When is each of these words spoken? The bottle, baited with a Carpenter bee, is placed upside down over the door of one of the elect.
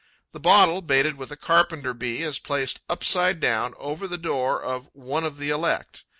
The 0.31 0.39
bottle, 0.39 0.81
baited 0.81 1.15
with 1.15 1.29
a 1.31 1.37
Carpenter 1.37 1.93
bee, 1.93 2.23
is 2.23 2.39
placed 2.39 2.79
upside 2.89 3.39
down 3.39 3.75
over 3.77 4.07
the 4.07 4.17
door 4.17 4.59
of 4.59 4.89
one 4.93 5.23
of 5.23 5.37
the 5.37 5.51
elect. 5.51 6.05